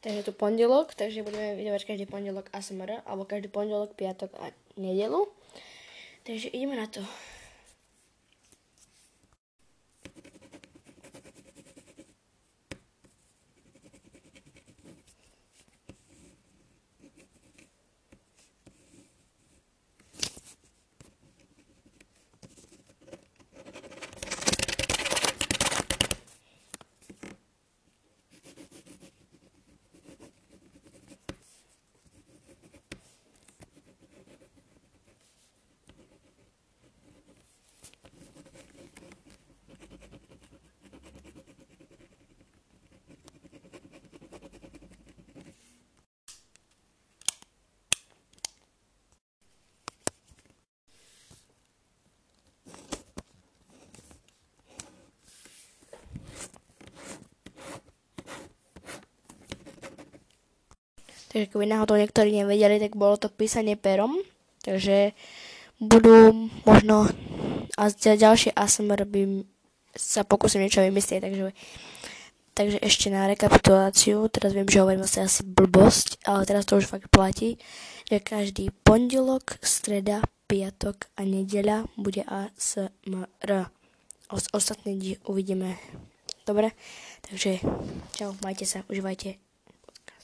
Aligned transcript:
Takže 0.00 0.22
tu 0.22 0.32
pondelok, 0.32 0.96
takže 0.96 1.20
budeme 1.20 1.60
vydávať 1.60 1.92
každý 1.92 2.08
pondelok 2.08 2.48
ASMR, 2.56 3.04
alebo 3.04 3.28
každý 3.28 3.52
pondelok, 3.52 3.92
piatok 3.92 4.32
a 4.40 4.48
nedelu. 4.80 5.28
Takže 6.24 6.48
ideme 6.56 6.80
na 6.80 6.88
to. 6.88 7.04
Takže 61.30 61.46
keby 61.54 61.64
náhodou 61.70 61.94
niektorí 61.94 62.34
nevedeli, 62.34 62.82
tak 62.82 62.98
bolo 62.98 63.14
to 63.14 63.30
písanie 63.30 63.78
perom. 63.78 64.18
Takže 64.60 65.14
budú 65.80 66.50
možno 66.68 67.08
a 67.80 67.88
ďalšie 67.88 68.52
ASMR 68.52 69.08
by 69.08 69.46
sa 69.96 70.22
pokúsim 70.22 70.60
niečo 70.60 70.84
vymyslieť, 70.84 71.24
takže, 71.24 71.56
takže 72.52 72.78
ešte 72.84 73.08
na 73.08 73.24
rekapituláciu, 73.24 74.28
teraz 74.28 74.52
viem, 74.52 74.68
že 74.68 74.84
hovorím 74.84 75.08
asi 75.08 75.24
asi 75.24 75.42
blbosť, 75.42 76.28
ale 76.28 76.44
teraz 76.44 76.68
to 76.68 76.76
už 76.76 76.86
fakt 76.86 77.08
platí, 77.08 77.56
že 78.06 78.20
každý 78.20 78.68
pondelok, 78.84 79.56
streda, 79.64 80.20
piatok 80.44 81.08
a 81.16 81.24
nedeľa 81.24 81.88
bude 81.96 82.26
ASMR. 82.26 83.70
Os- 84.30 84.50
ostatné 84.52 85.18
uvidíme. 85.26 85.78
Dobre? 86.44 86.74
Takže 87.24 87.62
čau, 88.14 88.34
majte 88.42 88.66
sa, 88.66 88.82
užívajte. 88.90 89.49